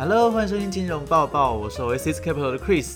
[0.00, 2.94] Hello，欢迎收听金融报报，我是 Oasis Capital 的 Chris。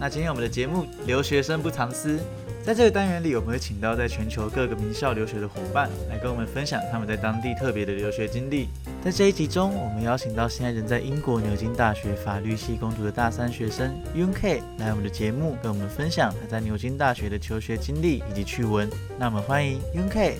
[0.00, 2.18] 那今天我们的节目留学生不藏私，
[2.64, 8.68] 在这个单元里，我们会请到在全球各个名校留学的伙伴，来跟我们分享他们在当地特别的留学经历。
[9.04, 18.88] 在这一集中，我们邀请到现在人在英国牛津大学法律系攻读的大三学生 Yun K 来我们的节目，跟我们分享他在牛津大学的求学经历以及趣闻。
[19.18, 20.38] 那我们欢迎 Yun K。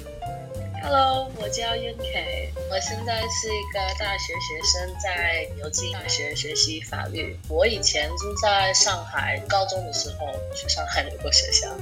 [0.89, 7.37] Hello，我叫 Yun K，我现在是一个大学学生，在牛津大学学习法律。
[7.49, 11.77] 我以前住在上海，高中的时候去上海留过学校。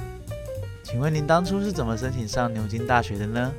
[0.83, 3.53] 请问您当初是怎么申请上牛津大学的呢？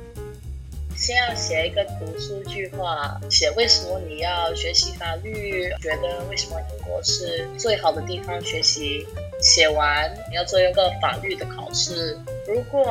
[0.97, 9.07] 先要写一个读书计划，写为什么你要学习法律，觉得为什么英国是最好的地方学习。
[9.39, 12.19] 写完你要做一个法律的考试。
[12.47, 12.81] 如果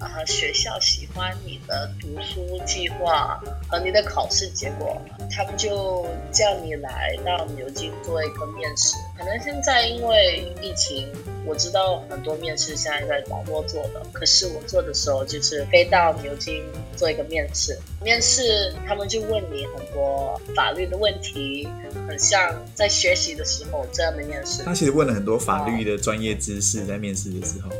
[0.00, 8.96] 啊学校喜欢你的读书计划和你的考试结果，他们就叫你来到牛津做一个面试。
[9.16, 11.08] 可能现在因为疫情，
[11.46, 16.64] 我知道很多面试现在在网络做的，可是我做的时候就是飞到牛津
[16.96, 17.78] 做一个面试。
[18.02, 21.68] 面试他们就问你很多法律的问题，
[22.08, 24.64] 很像在学习的时候这样的面试。
[24.64, 27.70] 他其实问了很多法律的专业知识，在面试的时候。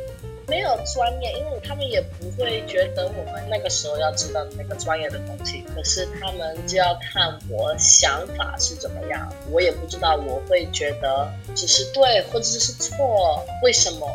[0.48, 5.64] 没有专业，因为他们也不会觉得我们那个时候要知道那个专业的东西。
[5.74, 14.08] 可是他们就要看我想法是怎么样，我也不知道我会觉得只是对或者是错，为什么？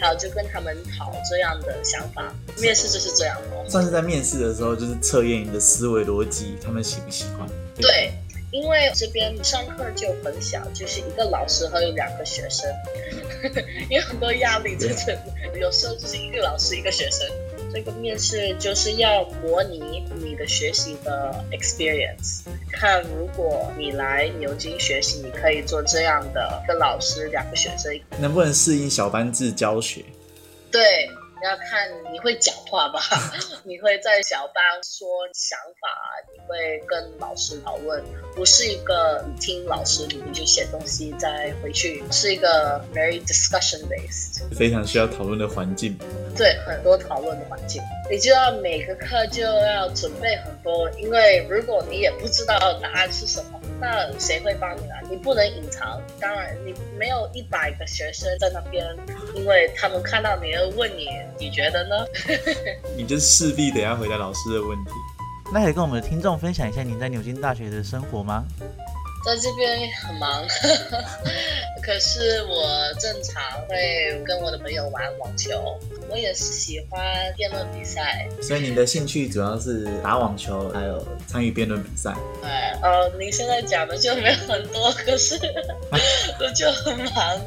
[0.00, 2.34] 还有就跟他们讨这样的想法。
[2.58, 7.48] 面试就是这样的，算是在面试的时候就是测验你的思维逻辑，他们喜不喜欢？
[7.76, 8.12] 对。
[8.50, 12.70] 因为这边上课就很小，就是一个老师和两个学生，
[13.88, 15.16] 有很多压力，就是
[15.60, 17.26] 有时候就是一个老师一个学生。
[17.74, 30.04] 这个面试就是要模拟你的学习的 experience，看如果你来牛津学习，你可以做这样的一个老师两个学生，能不能适应小班制教学？
[30.70, 31.08] 对。
[31.42, 33.00] 要看你会讲话吧，
[33.64, 35.88] 你会在小班说想法，
[36.32, 38.02] 你会跟老师讨论，
[38.34, 45.98] 不是一个听老师你就写东西再回去，是一个 very discussion based，非常需要讨论的环境。
[46.36, 53.60] 对，很多讨论的环境，你就要每个课就要准备很多，因为如果你也不知道答案是什么。
[53.80, 55.00] 那谁会帮你啊？
[55.10, 56.00] 你不能隐藏。
[56.20, 58.86] 当然，你没有一百个学生在那边，
[59.34, 61.96] 因为他们看到你要问你，你觉得呢？
[62.96, 64.90] 你就势必得要回答老师的问题。
[65.52, 68.44] 那可以跟我们的听众分享一下您在牛津大学的生活吗？
[69.24, 70.44] 在这边很忙，
[71.82, 75.50] 可是我正常会跟我的朋友玩网球。
[76.10, 77.00] 我也是喜欢
[77.36, 82.14] 辩论比赛，所以你的兴趣主要是打网球，还有参与辩论比赛。
[82.42, 82.50] 对，
[82.82, 85.36] 呃，您现在讲的就没有很多，可是
[86.38, 87.40] 我 就很忙。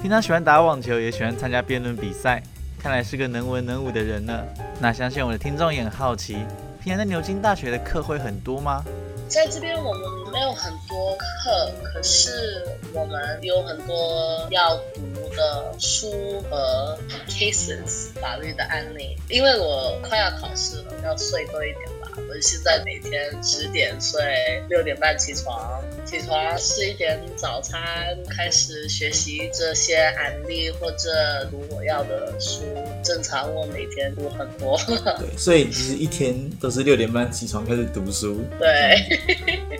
[0.00, 2.42] 平常喜欢打网球，也喜欢参加辩论比赛，
[2.82, 4.42] 看来是个能文能武的人呢。
[4.80, 6.38] 那相信我的听众也很好奇，
[6.82, 8.82] 平常在牛津大学的课会很多吗？
[9.28, 15.02] 在这边我们没有很多课，可是我们有很多要读。
[15.36, 16.98] 的书和
[17.28, 22.10] cases 法律的案例，因为我快要考试了，要睡多一点吧。
[22.16, 32.62] 我现在每天十点睡，六点半起床，起床吃一点早餐，开始学习这些案例或者读我要的书。
[33.06, 34.76] 正常我每天读很多。
[35.16, 38.42] 对，所以其实一天都是六点半起床开始读书。
[38.58, 38.98] 对，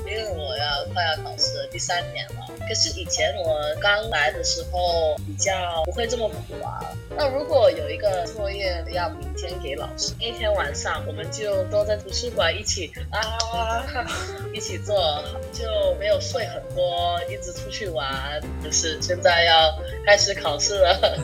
[0.07, 2.47] 因为我要快要考试了，第三年了。
[2.69, 6.81] 可是以前我刚来的时候比较不会这么苦啊。
[7.17, 13.83] 那如果有一个作业要明天给老师，那天晚上我们就都在图书馆一起啊，
[14.53, 15.23] 一起做，
[15.53, 15.65] 就
[15.99, 18.41] 没有睡很多，一直出去玩。
[18.63, 21.19] 就是现在要开始考试了，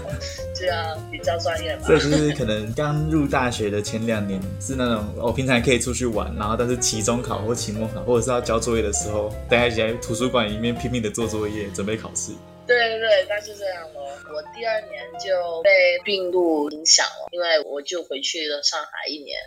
[0.62, 1.82] 就要比较专业嘛。
[1.84, 11.26] 所以就是可能刚入大学的前两年是那种我平常可以出去玩，然后但是期中考或期末考或者是要交作业的时候，大家一起在图书馆里面拼命的做。
[11.32, 12.30] 作业准备考试，
[12.66, 14.04] 对对对，那是这样咯。
[14.34, 19.38] 我第二年就被病毒影响了，因为我就回去了上海一年，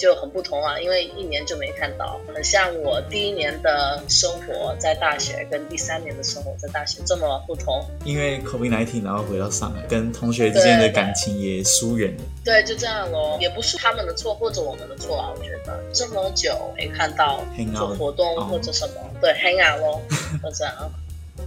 [0.00, 0.80] 就很不同啊。
[0.80, 7.84] 因为一年就没看到，很像我第一年的生活在大学，跟第三年的生活在大学这么不同。
[8.04, 12.22] 因为 COVID-19，然后回到上海，跟同学之间的感情也疏远了。
[12.42, 15.30] 对，就这样咯，也不是他们的错或者我们的错啊。
[15.36, 17.44] 我觉得这么久没看到
[17.76, 20.00] 做活动或者什么，对，hang out 咯，
[20.42, 20.90] 就这样。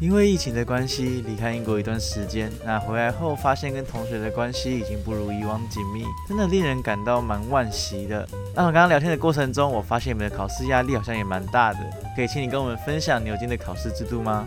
[0.03, 8.27] 因为疫情的关系离开英国一段时间，那回来后发现跟同学的关系已经不如以往紧密，真的令人感到蛮惋惜的。
[8.53, 11.79] 那我刚刚聊天的过程中，我发现你们的考试压力好像也蛮大的，
[12.17, 14.45] 可以请你跟我们分享牛津的考试制度吗？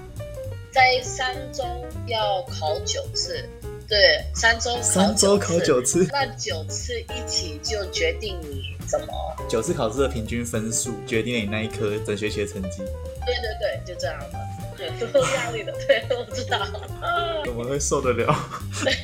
[0.71, 1.65] 在三周
[2.07, 3.43] 要考九次，
[3.89, 9.07] 对，三周三周考九次，那九次一起就决定你怎么
[9.49, 12.83] 九次考试的平均分数决定了你那一科整学期的成绩。
[13.25, 14.39] 对对对，就这样的，
[14.77, 16.59] 对，是有压力的，对，我知道。
[17.45, 18.35] 怎么会受得了？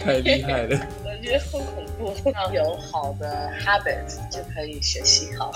[0.00, 0.86] 太厉害了。
[1.04, 2.30] 我觉得很恐怖。
[2.34, 5.52] 要有好的 habit 就可以学习好。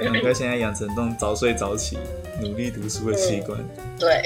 [0.00, 1.98] 难怪现在养成这种早睡早起、
[2.40, 3.58] 努力读书的习惯。
[3.98, 4.22] 对。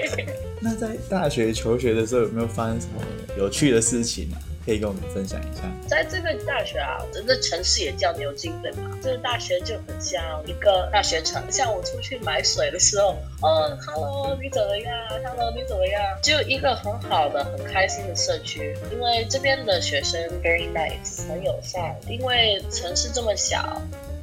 [0.60, 3.02] 那在大学求学的时候，有没有发生什么
[3.38, 4.36] 有趣的事情呢？
[4.64, 5.62] 可以跟我们分享一下。
[5.88, 8.90] 在这个大学啊，这个城市也叫牛津，对吗？
[9.02, 11.42] 这个大学就很像一个大学城。
[11.50, 16.02] 像我出去买水的时候，哦，Hello，你怎么样？Hello，你怎么样？
[16.22, 18.76] 就一个很好的、很开心的社区。
[18.92, 21.96] 因为这边的学生 very nice，很友善。
[22.06, 23.80] 因为城市这么小。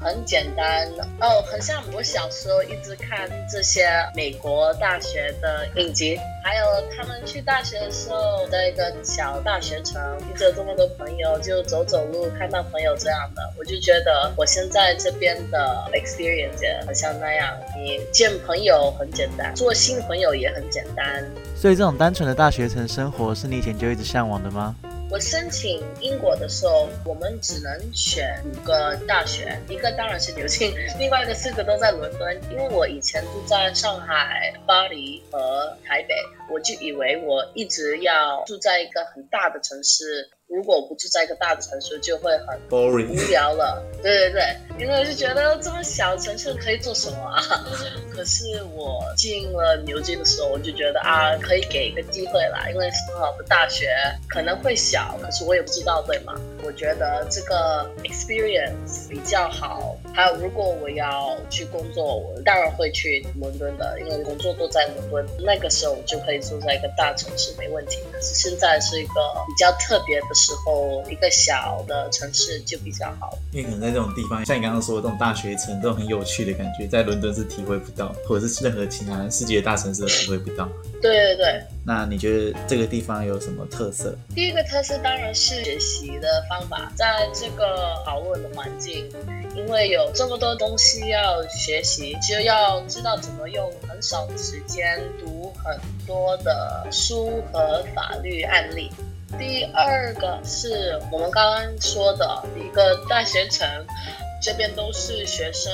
[0.08, 0.88] 很简单
[1.20, 6.66] 哦，很像我小时候一直看这些美国大学的影集，还有
[6.96, 10.02] 他们去大学的时候，在一个小大学城，
[10.34, 21.22] 一直有这么多朋友，就走走路看到朋友这样的，我就觉得我现在这边的 experience 很像那样，你见朋友很简单，做新朋友也很简单。
[21.54, 24.74] 所以这种单纯的大学城生活是你以前就一直向往的吗？
[25.10, 32.42] 我申请英国的时候，我们只能选五个大学，一个当然是牛津， 另外一个四个都在伦敦。
[32.52, 36.14] 因为我以前住在上海、巴黎和台北，
[36.52, 40.30] 我就以为我一直要住在一个很大的城市。
[40.50, 43.84] 如果不住在一个大的城市，就会很 boring 无聊了。
[44.02, 47.44] 对对对，因为我就觉得这么小城市可以做什么啊？
[48.16, 52.70] 可是我进了牛津的时候，我就觉得啊，可以给一个机会啦。
[52.70, 53.90] 因为很好的大学
[54.30, 56.34] 可能会小，可是我也不知道，对吗？
[56.64, 59.98] 我觉得这个 experience 比较好。
[60.14, 65.26] 还有，如果我要去工作，我当然会去伦敦的，因为工作都在伦敦。
[65.46, 68.00] 那个时候我就可以住在一个大城市，没问题。
[68.12, 69.14] 可是现在是一个
[69.46, 70.28] 比较特别的。
[70.38, 80.70] 时候，一个小的城市就比较好，因为可能在这种地方，像你刚刚说的这种大学城，这种很有趣的感觉，在伦敦是体会不到，或者是任何其他世界大城市都体会不到。
[81.02, 81.64] 对对对。
[81.86, 84.14] 那你觉得这个地方有什么特色？
[84.36, 89.10] 第一个特色当然是学习的方法，在这个讨论的环境，
[89.56, 98.92] 因为有这么多东西要学习，就要知道怎么用很少的时间读很多的书和法律案例。
[99.38, 103.68] 第二个是我们刚刚说的一个大学城，
[104.42, 105.72] 这边都是学生。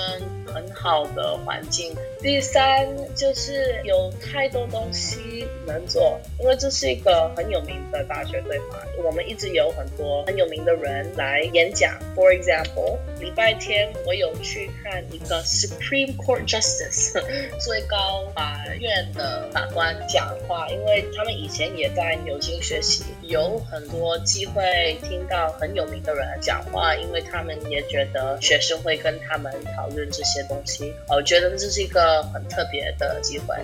[0.53, 1.95] 很好的环境。
[2.21, 5.32] 第三就是有太多东西
[5.65, 8.77] 能做，因为这是一个很有名的大学，对吗？
[9.03, 11.97] 我们一直有很多很有名的人来演讲。
[12.15, 17.19] For example，礼拜天我有去看一个 Supreme Court Justice
[17.59, 30.43] 最高法院的法官讲话，因为他们以前也在牛津学习，有很多机会听到很有名的人讲话，因为他们也觉得学生会跟他们讨论这些。
[30.43, 33.55] 东西，我觉得这是一个很特别的机会。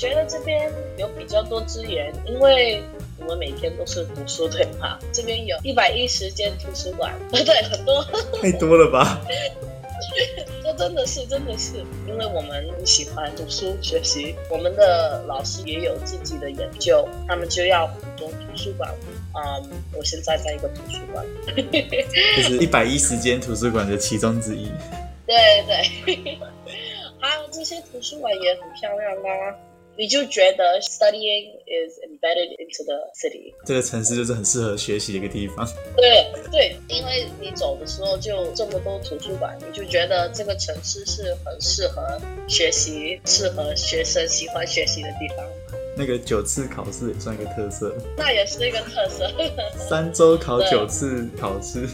[0.00, 2.82] 觉得这边有比较多资源，因为
[3.18, 4.98] 我们每天都是读书，对吗？
[5.12, 8.02] 这边有一百一十间图书馆， 对，很多，
[8.40, 9.20] 太多了吧？
[10.64, 18.90] 这真的是，真的是，因为我们喜欢读书学习，我们的老师也有自己的研究，他们就要很多图书馆。
[19.34, 21.22] 嗯，我现在在一个图书馆，
[22.36, 24.70] 就是一百一十间图书馆的其中之一。
[25.26, 25.36] 对
[25.66, 26.38] 对，
[27.20, 29.54] 还有这些图书馆也很漂亮啊！
[29.96, 35.66] 你就觉得 studying is embedded into the city，这个城市就是很适合学习的一个地方。
[35.96, 42.18] 对对，因为你走的时候就这么多图书馆，你就觉得这个城市是很适合
[42.48, 45.44] 学习、适合学生喜欢学习的地方。
[45.96, 49.28] 那个九次考试也算一个特色，那也是一个特色。
[49.76, 51.86] 三周考九次考试。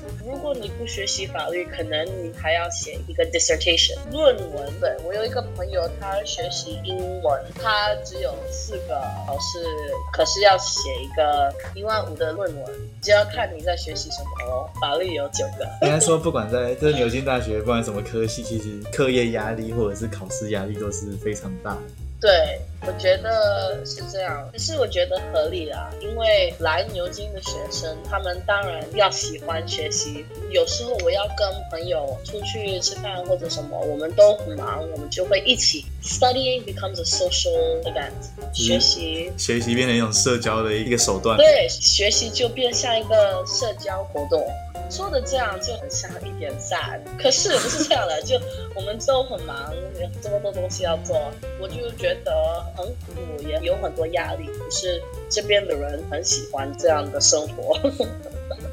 [0.61, 4.81] 你不学习法律，可能你还要写一个 dissertation 论文。
[4.81, 9.65] 对我有一个朋友，他学习英文，他只有四个考试，
[10.13, 14.69] 可是要写一个一万五的论文，就要看你在学习什么哦。
[14.81, 15.67] 法律有九个。
[15.83, 21.77] 应该说，不管在这牛津大学，不管什么科系，其实课业压力或者是考试压力都是非常大。
[22.21, 22.61] 对。
[22.83, 30.25] 我觉得是这样，可是我觉得合理啊，因为来牛津的学生，他们当然要喜欢学习。
[30.51, 35.85] 有时候我要跟朋友出去吃饭或者什么，我们都很忙，我们就会一起。
[36.07, 38.13] Studying becomes a social event，
[38.55, 41.37] 学习学习变成一种社交的一个手段。
[41.37, 44.47] 对，学习就变像一个社交活动。
[44.89, 48.41] 说的这样就很像一点赞，可是不是这样的，就
[48.77, 51.21] 我们都很忙，有这么多东西要做，
[51.61, 54.47] 我就觉得很苦，也有很多压力。
[54.47, 57.77] 可是这边的人很喜欢这样的生活，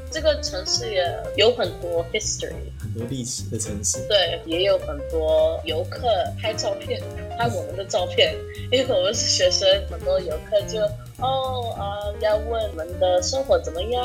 [0.08, 1.04] 这个城市也
[1.36, 3.98] 有很多 history，很多历史的城市。
[4.08, 6.06] 对，也有很多游客
[6.40, 7.02] 拍照片，
[7.36, 8.34] 拍我们的照片，
[8.70, 10.80] 因为我们是学生，很多游客就
[11.20, 14.02] 哦啊要问我们的生活怎么样。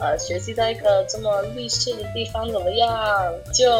[0.00, 3.32] 呃，学习在一个这么历史的地方怎么样？
[3.54, 3.70] 就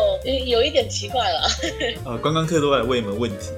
[0.47, 1.41] 有一点奇怪了。
[2.07, 3.51] 呃，观光客都来问你们问题，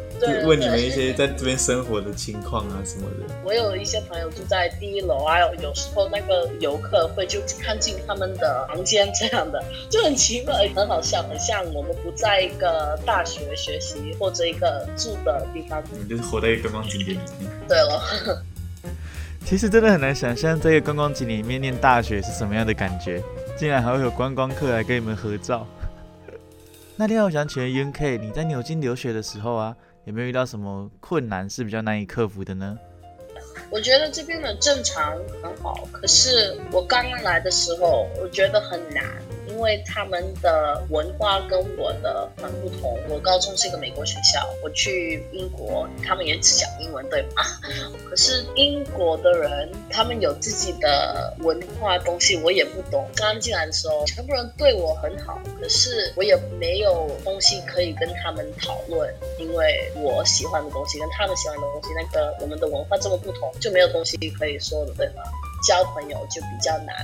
[0.47, 3.35] 问你们一些在这边生活的情况啊什么的。
[3.45, 17.51] 我有一些朋友住在第一楼啊，有时候那个游客会就看进他们的房间这样的，就很奇怪，很好笑，很像我们不在一个大学学习或者一个住的地方，你们就是活在一个观光景点里面。
[17.69, 18.43] 对了。
[19.45, 23.23] 其实真的很难想象，这个观光景里面念大学是什么样的感觉，
[23.59, 25.67] 竟然还会有观光客来跟你们合照。
[26.97, 32.79] 那另外我想请问 y u n K，你在牛津留学的时候啊，有没有遇到什么困难是比较难以克服的呢？
[33.71, 39.05] 我觉得这边的正常很好，可是我刚刚来的时候，我觉得很难。
[39.49, 42.99] 因为他们的文化跟我的很不同。
[43.09, 47.43] 我高中是一个美国学校，我去英国，他们也只讲英文，对吗？
[48.09, 53.09] 可是英国的人，他们有自己的文化东西，我也不懂。
[53.17, 65.23] 刚刚进来的时候，全部人对我很好，可是我也没有东西可以跟他们讨论，因为我喜欢的东西跟他们喜欢的东西，那个我们的文化这么不同，就没有东西可以说的，对吗？
[65.67, 66.95] 交朋友就比较难。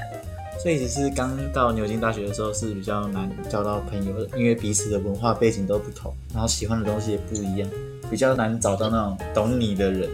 [0.62, 7.68] 所以其实刚到牛津大学的时候是比较难交到朋友的，因为彼此的文化背景都不同，然后喜欢的东西也不一样，
[8.10, 10.08] 比较难找到那种懂你的人。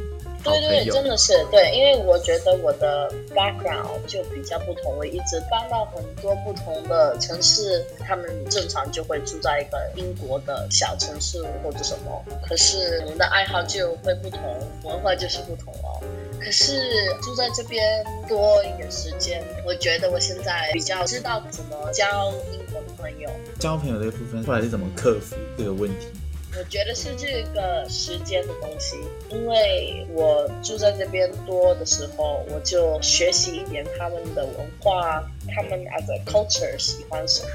[0.45, 14.41] 对对，真的是对，因为我觉得我的 background 就比较不同，我一直搬到很多不同的城市，他们正常就会住在一个英国的小城市或者什么，可是我们的爱好就会不同，
[14.85, 16.01] 文化就是不同哦。
[16.47, 23.29] 可是住在这边多一点时间，我觉得我现在比较知道怎么交英国的朋友。
[23.59, 26.07] 交朋友这个部分，后来是怎么克服这个问题？
[26.57, 28.97] 我觉得是这个时间的东西，
[29.29, 35.23] 因为我住在这边多的时候，我就学习一点他们的文化，
[35.55, 37.49] 他们 as a culture 喜欢什么。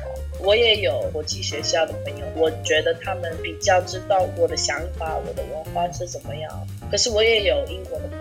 [0.43, 6.67] 我也有国际学校的朋友，我觉得他们比较知道我的想法，我的文化是怎么样。
[6.91, 8.19] 可是我也有英国的朋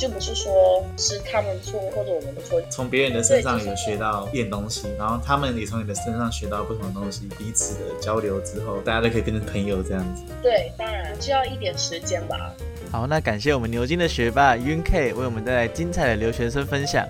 [0.00, 10.22] 就不是说是他们错或者我们的错，从别人的身上有学到一点东西，然后他们也从你的身上学到不同的东西，彼此的交流之后，大家都可以变成朋友这样子。
[10.42, 12.50] 对，当然需要一点时间吧。
[12.90, 17.06] 好，那感谢我们牛津的学霸云 K 为我们带来精彩的留学生分享，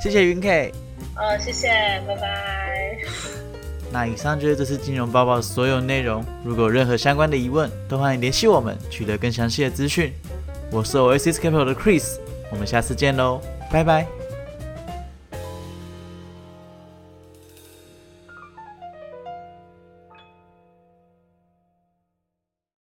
[0.00, 0.72] 谢谢云 K。
[1.16, 1.68] 呃，谢谢，
[2.06, 2.98] 拜拜。
[3.90, 10.12] 那以上就是这次金融报报所有内容，如果有任何相关的疑问，都欢迎联系我们，取得更详细的资讯。
[10.70, 12.18] 我是 Oasis Capital 的 Chris。
[12.50, 13.40] 我们下次见喽，
[13.70, 14.17] 拜拜。